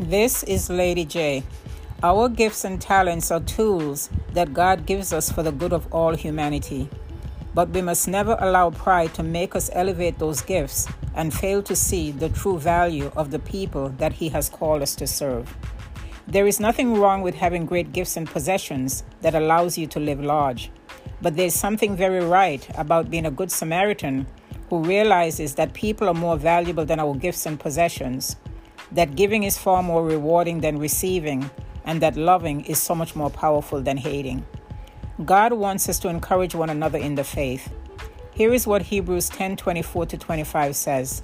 [0.00, 1.44] This is Lady J.
[2.02, 6.16] Our gifts and talents are tools that God gives us for the good of all
[6.16, 6.88] humanity.
[7.54, 11.76] But we must never allow pride to make us elevate those gifts and fail to
[11.76, 15.56] see the true value of the people that He has called us to serve.
[16.26, 20.20] There is nothing wrong with having great gifts and possessions that allows you to live
[20.20, 20.72] large.
[21.22, 24.26] But there's something very right about being a good Samaritan
[24.70, 28.34] who realizes that people are more valuable than our gifts and possessions,
[28.94, 31.50] that giving is far more rewarding than receiving,
[31.84, 34.46] and that loving is so much more powerful than hating.
[35.24, 37.72] God wants us to encourage one another in the faith.
[38.32, 41.22] Here is what Hebrews 10 24 to 25 says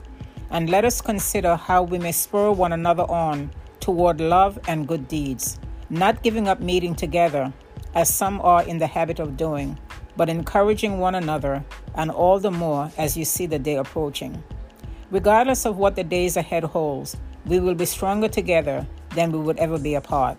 [0.51, 5.09] And let us consider how we may spur one another on toward love and good
[5.09, 7.53] deeds, not giving up meeting together,
[7.95, 9.79] as some are in the habit of doing,
[10.17, 14.43] but encouraging one another, and all the more as you see the day approaching.
[15.11, 17.17] Regardless of what the days ahead holds,
[17.51, 20.39] we will be stronger together than we would ever be apart.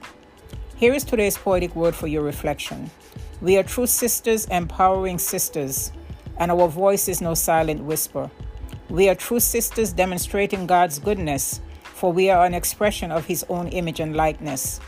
[0.78, 2.90] Here is today's poetic word for your reflection.
[3.42, 5.92] We are true sisters, empowering sisters,
[6.38, 8.32] and our voice is no silent whisper.
[8.90, 13.68] We are true sisters demonstrating God's goodness, for we are an expression of His own
[13.68, 14.80] image and likeness.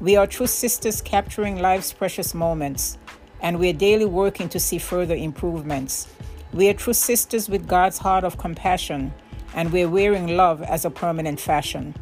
[0.00, 2.96] We are true sisters capturing life's precious moments,
[3.42, 6.08] and we are daily working to see further improvements.
[6.54, 9.12] We are true sisters with God's heart of compassion,
[9.56, 11.94] and we are wearing love as a permanent fashion.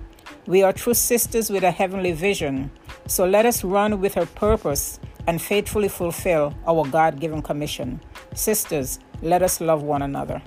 [0.46, 2.70] We are true sisters with a heavenly vision,
[3.06, 8.00] so let us run with her purpose and faithfully fulfill our God given commission.
[8.34, 10.42] Sisters, let us love one another.